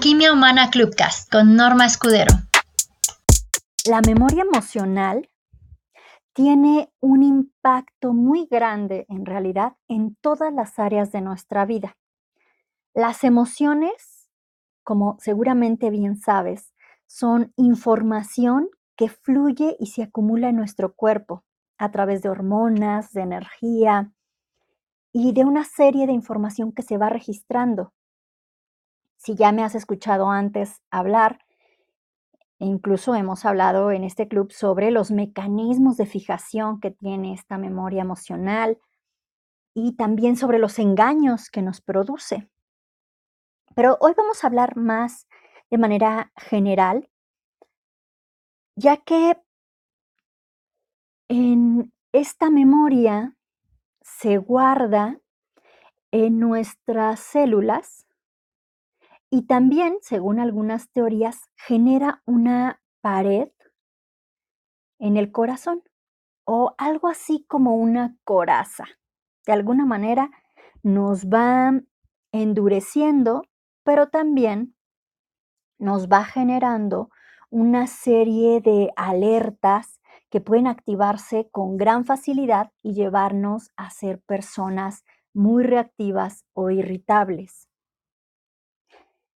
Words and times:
Alquimia 0.00 0.32
Humana 0.32 0.70
Clubcast 0.70 1.30
con 1.30 1.56
Norma 1.56 1.84
Escudero. 1.84 2.32
La 3.86 4.00
memoria 4.00 4.44
emocional 4.44 5.28
tiene 6.32 6.90
un 7.00 7.22
impacto 7.22 8.14
muy 8.14 8.46
grande 8.50 9.04
en 9.10 9.26
realidad 9.26 9.74
en 9.88 10.16
todas 10.22 10.54
las 10.54 10.78
áreas 10.78 11.12
de 11.12 11.20
nuestra 11.20 11.66
vida. 11.66 11.98
Las 12.94 13.24
emociones, 13.24 14.30
como 14.82 15.18
seguramente 15.20 15.90
bien 15.90 16.16
sabes, 16.16 16.72
son 17.06 17.52
información 17.56 18.70
que 18.96 19.10
fluye 19.10 19.76
y 19.78 19.88
se 19.88 20.04
acumula 20.04 20.48
en 20.48 20.56
nuestro 20.56 20.94
cuerpo 20.94 21.44
a 21.76 21.90
través 21.90 22.22
de 22.22 22.30
hormonas, 22.30 23.12
de 23.12 23.20
energía 23.20 24.10
y 25.12 25.32
de 25.32 25.44
una 25.44 25.64
serie 25.64 26.06
de 26.06 26.14
información 26.14 26.72
que 26.72 26.80
se 26.80 26.96
va 26.96 27.10
registrando. 27.10 27.92
Si 29.22 29.34
ya 29.34 29.52
me 29.52 29.62
has 29.62 29.74
escuchado 29.74 30.30
antes 30.30 30.80
hablar, 30.90 31.40
e 32.58 32.64
incluso 32.64 33.14
hemos 33.14 33.44
hablado 33.44 33.90
en 33.90 34.02
este 34.02 34.26
club 34.28 34.50
sobre 34.50 34.90
los 34.90 35.10
mecanismos 35.10 35.98
de 35.98 36.06
fijación 36.06 36.80
que 36.80 36.90
tiene 36.90 37.34
esta 37.34 37.58
memoria 37.58 38.00
emocional 38.00 38.78
y 39.74 39.94
también 39.96 40.36
sobre 40.36 40.58
los 40.58 40.78
engaños 40.78 41.50
que 41.50 41.60
nos 41.60 41.82
produce. 41.82 42.48
Pero 43.74 43.98
hoy 44.00 44.14
vamos 44.16 44.42
a 44.42 44.46
hablar 44.46 44.78
más 44.78 45.28
de 45.70 45.76
manera 45.76 46.32
general, 46.36 47.10
ya 48.74 48.96
que 48.96 49.36
en 51.28 51.92
esta 52.12 52.48
memoria 52.48 53.36
se 54.00 54.38
guarda 54.38 55.20
en 56.10 56.40
nuestras 56.40 57.20
células 57.20 58.06
y 59.30 59.42
también, 59.42 59.96
según 60.02 60.40
algunas 60.40 60.90
teorías, 60.90 61.48
genera 61.56 62.22
una 62.26 62.82
pared 63.00 63.48
en 64.98 65.16
el 65.16 65.30
corazón 65.30 65.82
o 66.44 66.74
algo 66.78 67.08
así 67.08 67.44
como 67.48 67.76
una 67.76 68.16
coraza. 68.24 68.84
De 69.46 69.52
alguna 69.52 69.86
manera 69.86 70.30
nos 70.82 71.26
va 71.26 71.72
endureciendo, 72.32 73.42
pero 73.84 74.08
también 74.08 74.74
nos 75.78 76.08
va 76.08 76.24
generando 76.24 77.10
una 77.50 77.86
serie 77.86 78.60
de 78.60 78.90
alertas 78.96 80.00
que 80.28 80.40
pueden 80.40 80.66
activarse 80.66 81.48
con 81.50 81.76
gran 81.76 82.04
facilidad 82.04 82.72
y 82.82 82.94
llevarnos 82.94 83.70
a 83.76 83.90
ser 83.90 84.20
personas 84.20 85.04
muy 85.32 85.64
reactivas 85.64 86.44
o 86.52 86.70
irritables. 86.70 87.69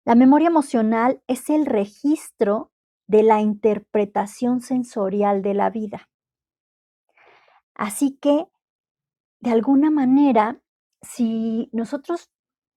La 0.05 0.15
memoria 0.15 0.47
emocional 0.47 1.21
es 1.27 1.49
el 1.49 1.65
registro 1.65 2.71
de 3.07 3.23
la 3.23 3.39
interpretación 3.39 4.59
sensorial 4.59 5.41
de 5.41 5.53
la 5.53 5.69
vida. 5.69 6.09
Así 7.73 8.17
que, 8.21 8.47
de 9.39 9.51
alguna 9.51 9.91
manera, 9.91 10.61
si 11.01 11.69
nosotros 11.71 12.29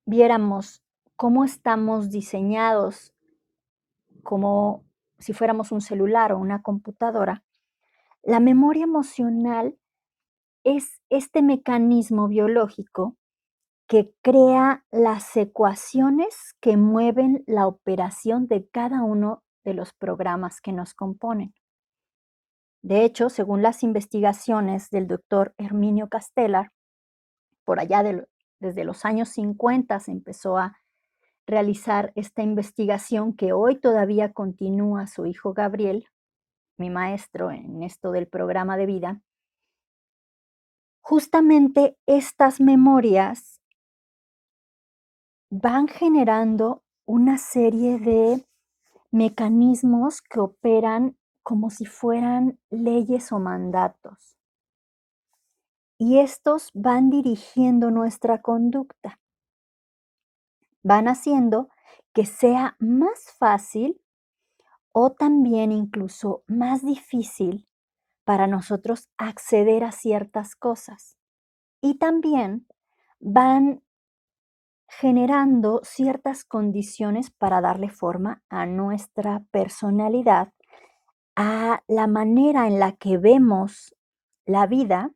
viéramos 0.04 0.84
cómo 1.16 1.44
estamos 1.44 2.10
diseñados 2.10 3.12
como 4.22 4.84
si 5.18 5.32
fuéramos 5.32 5.72
un 5.72 5.80
celular 5.80 6.32
o 6.32 6.38
una 6.38 6.62
computadora, 6.62 7.44
la 8.22 8.38
memoria 8.38 8.84
emocional 8.84 9.76
es 10.62 11.00
este 11.10 11.42
mecanismo 11.42 12.28
biológico 12.28 13.16
que 13.86 14.12
crea 14.22 14.84
las 14.90 15.36
ecuaciones 15.36 16.54
que 16.60 16.76
mueven 16.76 17.44
la 17.46 17.66
operación 17.66 18.48
de 18.48 18.68
cada 18.68 19.02
uno 19.02 19.44
de 19.64 19.74
los 19.74 19.92
programas 19.92 20.60
que 20.60 20.72
nos 20.72 20.94
componen. 20.94 21.54
De 22.82 23.04
hecho, 23.04 23.30
según 23.30 23.62
las 23.62 23.82
investigaciones 23.82 24.90
del 24.90 25.06
doctor 25.06 25.54
Herminio 25.58 26.08
Castellar, 26.08 26.72
por 27.64 27.80
allá 27.80 28.04
desde 28.60 28.84
los 28.84 29.04
años 29.04 29.28
50 29.30 29.98
se 30.00 30.12
empezó 30.12 30.56
a 30.56 30.78
realizar 31.46 32.12
esta 32.16 32.42
investigación 32.42 33.34
que 33.34 33.52
hoy 33.52 33.78
todavía 33.80 34.32
continúa 34.32 35.06
su 35.06 35.26
hijo 35.26 35.52
Gabriel, 35.52 36.06
mi 36.76 36.90
maestro 36.90 37.50
en 37.50 37.82
esto 37.82 38.10
del 38.10 38.26
programa 38.26 38.76
de 38.76 38.86
vida. 38.86 39.22
Justamente 41.00 41.96
estas 42.06 42.60
memorias 42.60 43.55
van 45.50 45.88
generando 45.88 46.82
una 47.04 47.38
serie 47.38 47.98
de 47.98 48.44
mecanismos 49.10 50.20
que 50.20 50.40
operan 50.40 51.16
como 51.42 51.70
si 51.70 51.86
fueran 51.86 52.58
leyes 52.70 53.30
o 53.30 53.38
mandatos. 53.38 54.36
Y 55.98 56.18
estos 56.18 56.70
van 56.74 57.08
dirigiendo 57.08 57.90
nuestra 57.90 58.42
conducta. 58.42 59.20
Van 60.82 61.08
haciendo 61.08 61.68
que 62.12 62.26
sea 62.26 62.76
más 62.78 63.32
fácil 63.38 64.00
o 64.92 65.12
también 65.12 65.72
incluso 65.72 66.42
más 66.46 66.84
difícil 66.84 67.68
para 68.24 68.46
nosotros 68.46 69.08
acceder 69.16 69.84
a 69.84 69.92
ciertas 69.92 70.56
cosas. 70.56 71.16
Y 71.80 71.98
también 71.98 72.66
van 73.20 73.82
generando 74.88 75.80
ciertas 75.82 76.44
condiciones 76.44 77.30
para 77.30 77.60
darle 77.60 77.88
forma 77.88 78.42
a 78.48 78.66
nuestra 78.66 79.44
personalidad, 79.50 80.52
a 81.36 81.82
la 81.88 82.06
manera 82.06 82.66
en 82.66 82.78
la 82.78 82.92
que 82.92 83.18
vemos 83.18 83.94
la 84.46 84.66
vida 84.66 85.10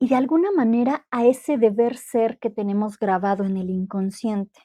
y 0.00 0.08
de 0.08 0.14
alguna 0.16 0.50
manera 0.52 1.06
a 1.10 1.24
ese 1.24 1.56
deber 1.56 1.96
ser 1.96 2.38
que 2.38 2.50
tenemos 2.50 2.98
grabado 2.98 3.44
en 3.44 3.56
el 3.56 3.70
inconsciente. 3.70 4.60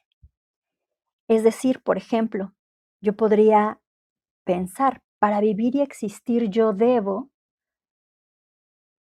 Es 1.28 1.44
decir, 1.44 1.82
por 1.82 1.98
ejemplo, 1.98 2.54
yo 3.02 3.16
podría 3.16 3.80
pensar, 4.44 5.02
para 5.20 5.40
vivir 5.40 5.76
y 5.76 5.82
existir 5.82 6.50
yo 6.50 6.74
debo, 6.74 7.30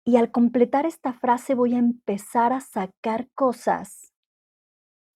y 0.04 0.16
al 0.16 0.30
completar 0.30 0.86
esta 0.86 1.12
frase 1.12 1.54
voy 1.54 1.74
a 1.74 1.78
empezar 1.78 2.52
a 2.52 2.60
sacar 2.60 3.28
cosas 3.34 4.12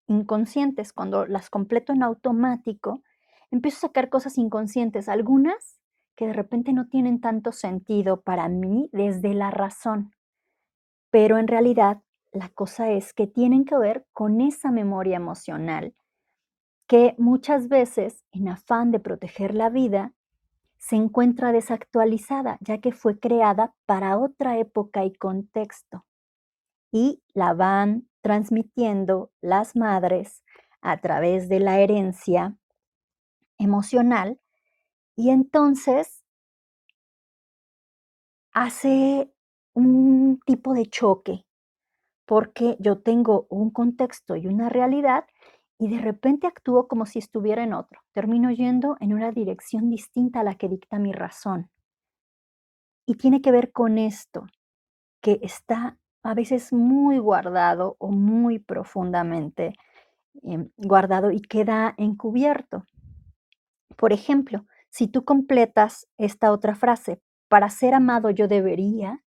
inconscientes. 0.07 0.93
Cuando 0.93 1.27
las 1.27 1.51
completo 1.51 1.93
en 1.93 2.03
automático, 2.03 3.03
empiezo 3.51 3.79
a 3.79 3.89
sacar 3.89 4.09
cosas 4.09 4.39
inconscientes, 4.39 5.09
algunas 5.09 5.81
que 6.17 6.27
de 6.27 6.33
repente 6.33 6.73
no 6.73 6.87
tienen 6.89 7.21
tanto 7.21 7.53
sentido 7.53 8.23
para 8.23 8.49
mí 8.49 8.89
desde 8.93 9.35
la 9.35 9.51
razón. 9.51 10.13
Pero 11.11 11.39
en 11.39 11.49
realidad 11.49 12.03
la 12.33 12.49
cosa 12.49 12.91
es 12.91 13.13
que 13.13 13.27
tienen 13.27 13.65
que 13.65 13.77
ver 13.77 14.07
con 14.13 14.41
esa 14.41 14.71
memoria 14.71 15.17
emocional 15.17 15.95
que 16.87 17.15
muchas 17.19 17.69
veces, 17.69 18.25
en 18.31 18.49
afán 18.49 18.93
de 18.93 19.01
proteger 19.01 19.55
la 19.55 19.71
vida, 19.71 20.13
se 20.79 20.97
encuentra 20.97 21.53
desactualizada, 21.53 22.59
ya 22.61 22.79
que 22.79 22.93
fue 22.93 23.19
creada 23.19 23.75
para 23.87 24.19
otra 24.19 24.59
época 24.59 25.05
y 25.05 25.13
contexto. 25.15 26.05
Y 26.93 27.23
la 27.35 27.55
van 27.55 28.09
transmitiendo 28.21 29.31
las 29.41 29.77
madres 29.77 30.43
a 30.81 31.01
través 31.01 31.49
de 31.49 31.61
la 31.61 31.81
herencia 31.81 32.57
emocional 33.59 34.41
y 35.17 35.31
entonces 35.31 36.25
hace 38.53 39.33
un 39.75 40.41
tipo 40.45 40.75
de 40.75 40.87
choque 40.87 41.47
porque 42.27 42.77
yo 42.81 43.01
tengo 43.01 43.47
un 43.49 43.71
contexto 43.71 44.37
y 44.37 44.47
una 44.47 44.69
realidad 44.69 45.25
y 45.79 45.89
de 45.89 45.99
repente 45.99 46.47
actúo 46.47 46.89
como 46.89 47.07
si 47.07 47.19
estuviera 47.19 47.63
en 47.63 47.75
otro. 47.75 48.01
Termino 48.13 48.51
yendo 48.51 48.97
en 49.01 49.13
una 49.13 49.31
dirección 49.31 49.91
distinta 49.91 50.41
a 50.41 50.45
la 50.45 50.55
que 50.55 50.69
dicta 50.69 50.99
mi 50.99 51.13
razón. 51.13 51.71
Y 53.07 53.15
tiene 53.17 53.41
que 53.43 53.53
ver 53.53 53.73
con 53.73 53.99
esto, 53.99 54.47
que 55.21 55.39
está 55.43 55.99
a 56.23 56.35
veces 56.35 56.73
muy 56.73 57.19
guardado 57.19 57.97
o 57.99 58.11
muy 58.11 58.59
profundamente 58.59 59.75
em, 60.43 60.71
guardado 60.77 61.31
y 61.31 61.41
queda 61.41 61.95
encubierto. 61.99 62.85
Por 63.97 64.13
ejemplo, 64.13 64.67
si 64.91 65.09
tú 65.09 65.25
completas 65.25 66.09
esta 66.17 66.53
otra 66.53 66.75
frase, 66.75 67.21
para 67.49 67.69
ser 67.71 67.95
amado 67.95 68.31
yo 68.31 68.49
debería, 68.49 69.23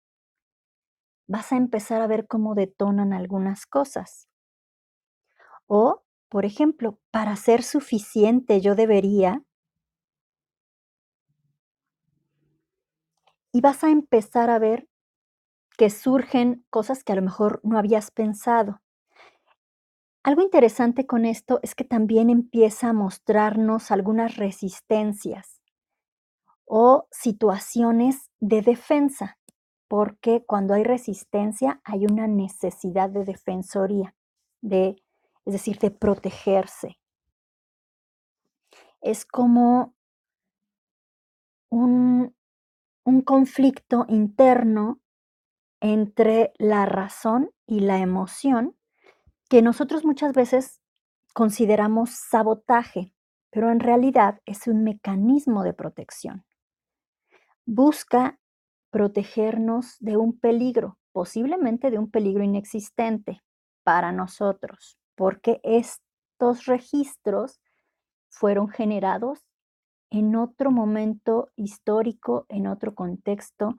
vas 1.27 1.53
a 1.53 1.57
empezar 1.57 2.01
a 2.01 2.07
ver 2.07 2.27
cómo 2.27 2.55
detonan 2.55 3.13
algunas 3.13 3.67
cosas. 3.67 4.29
O 5.67 6.04
por 6.35 6.45
ejemplo, 6.45 6.99
para 7.13 7.37
ser 7.37 7.63
suficiente 7.63 8.61
yo 8.61 8.75
debería, 8.75 9.45
y 13.53 13.61
vas 13.61 13.85
a 13.85 13.91
empezar 13.91 14.51
a 14.51 14.59
ver 14.59 14.89
que 15.79 15.91
surgen 15.91 16.67
cosas 16.71 17.05
que 17.05 17.13
a 17.13 17.15
lo 17.15 17.23
mejor 17.23 17.61
no 17.63 17.79
habías 17.79 18.11
pensado. 18.11 18.81
Algo 20.25 20.43
interesante 20.43 21.07
con 21.07 21.25
esto 21.25 21.61
es 21.63 21.77
que 21.77 21.85
también 21.85 22.31
empieza 22.31 22.89
a 22.89 22.93
mostrarnos 22.93 23.93
algunas 23.93 24.35
resistencias 24.35 25.61
o 26.65 27.07
situaciones 27.13 28.29
de 28.41 28.61
defensa, 28.61 29.39
porque 29.87 30.43
cuando 30.45 30.75
hay 30.75 30.83
resistencia 30.83 31.81
hay 31.85 32.07
una 32.07 32.27
necesidad 32.27 33.09
de 33.09 33.25
defensoría, 33.25 34.17
de, 34.63 34.97
es 35.45 35.53
decir, 35.53 35.79
de 35.79 35.91
protegerse. 35.91 36.99
Es 39.01 39.25
como 39.25 39.95
un, 41.71 42.35
un 43.05 43.23
conflicto 43.23 44.07
interno 44.09 45.01
entre 45.81 46.53
la 46.59 46.87
razón 46.87 47.51
y 47.67 47.81
la 47.81 47.99
emoción 47.99 48.77
que 49.49 49.61
nosotros 49.61 50.05
muchas 50.05 50.33
veces 50.33 50.81
consideramos 51.35 52.11
sabotaje, 52.11 53.13
pero 53.51 53.71
en 53.71 53.81
realidad 53.81 54.41
es 54.47 54.67
un 54.67 54.83
mecanismo 54.83 55.63
de 55.63 55.75
protección. 55.75 56.47
Busca 57.67 58.39
protegernos 58.91 59.97
de 60.01 60.17
un 60.17 60.39
peligro, 60.39 60.99
posiblemente 61.13 61.91
de 61.91 61.99
un 61.99 62.11
peligro 62.11 62.45
inexistente 62.45 63.43
para 63.83 64.13
nosotros, 64.13 64.99
porque 65.15 65.61
estos 65.63 66.67
registros 66.67 67.61
fueron 68.29 68.69
generados 68.69 69.47
en 70.11 70.37
otro 70.37 70.71
momento 70.71 71.51
histórico, 71.57 72.47
en 72.49 72.67
otro 72.67 72.95
contexto 72.95 73.77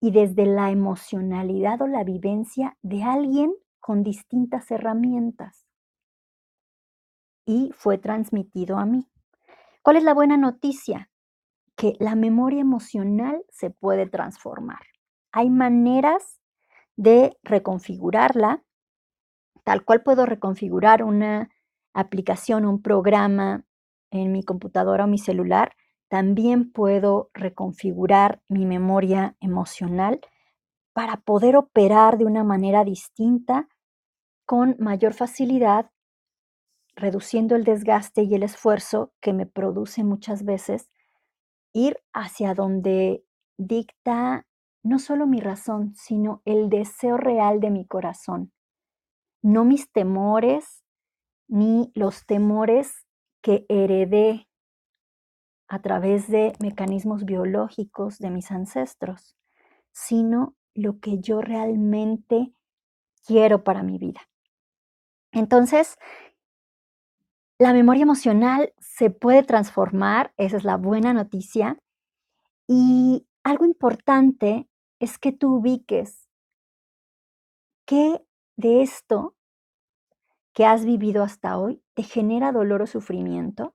y 0.00 0.10
desde 0.10 0.46
la 0.46 0.70
emocionalidad 0.70 1.80
o 1.82 1.86
la 1.86 2.04
vivencia 2.04 2.76
de 2.82 3.02
alguien 3.04 3.52
con 3.80 4.02
distintas 4.02 4.70
herramientas. 4.70 5.66
Y 7.44 7.72
fue 7.74 7.98
transmitido 7.98 8.78
a 8.78 8.86
mí. 8.86 9.08
¿Cuál 9.82 9.96
es 9.96 10.04
la 10.04 10.14
buena 10.14 10.36
noticia? 10.36 11.10
Que 11.76 11.96
la 11.98 12.14
memoria 12.14 12.60
emocional 12.60 13.44
se 13.50 13.70
puede 13.70 14.08
transformar. 14.08 14.82
Hay 15.32 15.50
maneras 15.50 16.40
de 16.96 17.36
reconfigurarla, 17.42 18.62
tal 19.64 19.84
cual 19.84 20.02
puedo 20.02 20.26
reconfigurar 20.26 21.02
una 21.02 21.50
aplicación, 21.94 22.64
un 22.66 22.82
programa 22.82 23.64
en 24.10 24.32
mi 24.32 24.42
computadora 24.42 25.04
o 25.04 25.08
mi 25.08 25.18
celular, 25.18 25.74
también 26.08 26.70
puedo 26.72 27.30
reconfigurar 27.32 28.42
mi 28.48 28.66
memoria 28.66 29.36
emocional 29.40 30.20
para 30.92 31.16
poder 31.16 31.56
operar 31.56 32.18
de 32.18 32.26
una 32.26 32.44
manera 32.44 32.84
distinta 32.84 33.68
con 34.44 34.76
mayor 34.78 35.14
facilidad, 35.14 35.90
reduciendo 36.94 37.56
el 37.56 37.64
desgaste 37.64 38.22
y 38.24 38.34
el 38.34 38.42
esfuerzo 38.42 39.12
que 39.20 39.32
me 39.32 39.46
produce 39.46 40.04
muchas 40.04 40.44
veces 40.44 40.90
ir 41.72 41.96
hacia 42.12 42.52
donde 42.52 43.24
dicta 43.56 44.46
no 44.82 44.98
solo 44.98 45.26
mi 45.26 45.40
razón, 45.40 45.94
sino 45.94 46.42
el 46.44 46.68
deseo 46.68 47.16
real 47.16 47.60
de 47.60 47.70
mi 47.70 47.86
corazón. 47.86 48.52
No 49.42 49.64
mis 49.64 49.90
temores, 49.90 50.82
ni 51.48 51.90
los 51.94 52.24
temores 52.26 53.06
que 53.42 53.66
heredé 53.68 54.48
a 55.68 55.80
través 55.80 56.28
de 56.28 56.52
mecanismos 56.60 57.24
biológicos 57.24 58.18
de 58.18 58.30
mis 58.30 58.50
ancestros, 58.50 59.36
sino 59.90 60.54
lo 60.74 61.00
que 61.00 61.18
yo 61.18 61.40
realmente 61.40 62.54
quiero 63.26 63.64
para 63.64 63.82
mi 63.82 63.98
vida. 63.98 64.20
Entonces, 65.32 65.96
la 67.58 67.72
memoria 67.72 68.02
emocional 68.02 68.72
se 68.78 69.10
puede 69.10 69.42
transformar, 69.44 70.32
esa 70.36 70.56
es 70.56 70.64
la 70.64 70.76
buena 70.76 71.12
noticia. 71.12 71.78
Y 72.66 73.26
algo 73.42 73.64
importante 73.64 74.68
es 74.98 75.18
que 75.18 75.32
tú 75.32 75.56
ubiques 75.56 76.28
qué 77.86 78.24
de 78.56 78.82
esto 78.82 79.34
que 80.52 80.66
has 80.66 80.84
vivido 80.84 81.22
hasta 81.22 81.58
hoy 81.58 81.82
te 81.94 82.02
genera 82.02 82.52
dolor 82.52 82.82
o 82.82 82.86
sufrimiento 82.86 83.74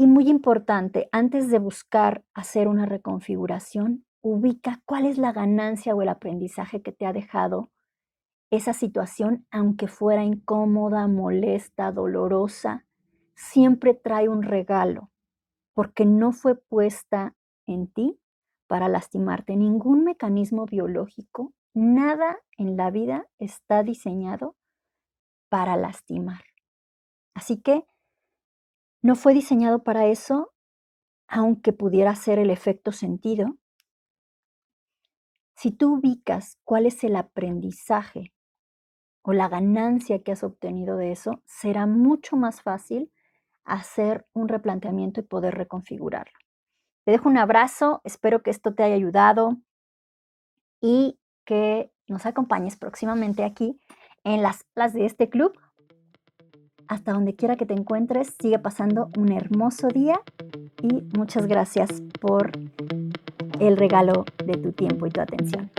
y 0.00 0.06
muy 0.06 0.30
importante, 0.30 1.10
antes 1.12 1.50
de 1.50 1.58
buscar 1.58 2.24
hacer 2.32 2.68
una 2.68 2.86
reconfiguración, 2.86 4.06
ubica 4.22 4.80
cuál 4.86 5.04
es 5.04 5.18
la 5.18 5.30
ganancia 5.30 5.94
o 5.94 6.00
el 6.00 6.08
aprendizaje 6.08 6.80
que 6.80 6.90
te 6.90 7.04
ha 7.04 7.12
dejado 7.12 7.70
esa 8.50 8.72
situación, 8.72 9.46
aunque 9.50 9.88
fuera 9.88 10.24
incómoda, 10.24 11.06
molesta, 11.06 11.92
dolorosa, 11.92 12.86
siempre 13.34 13.92
trae 13.92 14.30
un 14.30 14.42
regalo, 14.42 15.10
porque 15.74 16.06
no 16.06 16.32
fue 16.32 16.56
puesta 16.56 17.34
en 17.66 17.86
ti 17.86 18.18
para 18.66 18.88
lastimarte. 18.88 19.54
Ningún 19.54 20.04
mecanismo 20.04 20.64
biológico, 20.64 21.52
nada 21.74 22.38
en 22.56 22.76
la 22.76 22.90
vida 22.90 23.28
está 23.38 23.82
diseñado 23.82 24.56
para 25.48 25.76
lastimar. 25.76 26.42
Así 27.34 27.60
que 27.60 27.84
no 29.02 29.14
fue 29.14 29.34
diseñado 29.34 29.82
para 29.82 30.06
eso, 30.06 30.52
aunque 31.26 31.72
pudiera 31.72 32.14
ser 32.14 32.38
el 32.38 32.50
efecto 32.50 32.92
sentido. 32.92 33.56
Si 35.54 35.70
tú 35.70 35.94
ubicas 35.94 36.58
cuál 36.64 36.86
es 36.86 37.04
el 37.04 37.16
aprendizaje 37.16 38.32
o 39.22 39.32
la 39.32 39.48
ganancia 39.48 40.22
que 40.22 40.32
has 40.32 40.42
obtenido 40.42 40.96
de 40.96 41.12
eso, 41.12 41.42
será 41.46 41.86
mucho 41.86 42.36
más 42.36 42.62
fácil 42.62 43.12
hacer 43.64 44.26
un 44.32 44.48
replanteamiento 44.48 45.20
y 45.20 45.24
poder 45.24 45.54
reconfigurarlo. 45.54 46.38
Te 47.04 47.12
dejo 47.12 47.28
un 47.28 47.38
abrazo, 47.38 48.00
espero 48.04 48.42
que 48.42 48.50
esto 48.50 48.74
te 48.74 48.82
haya 48.82 48.94
ayudado 48.94 49.58
y 50.80 51.19
que 51.50 51.90
nos 52.06 52.26
acompañes 52.26 52.76
próximamente 52.76 53.42
aquí 53.42 53.76
en 54.22 54.40
las 54.40 54.66
las 54.76 54.92
de 54.92 55.04
este 55.04 55.28
club 55.28 55.58
hasta 56.86 57.12
donde 57.12 57.34
quiera 57.34 57.56
que 57.56 57.66
te 57.66 57.74
encuentres, 57.74 58.36
sigue 58.40 58.60
pasando 58.60 59.10
un 59.18 59.32
hermoso 59.32 59.88
día 59.88 60.20
y 60.80 61.02
muchas 61.16 61.46
gracias 61.46 62.02
por 62.20 62.52
el 63.58 63.76
regalo 63.76 64.24
de 64.44 64.58
tu 64.58 64.70
tiempo 64.70 65.06
y 65.06 65.10
tu 65.10 65.20
atención. 65.20 65.70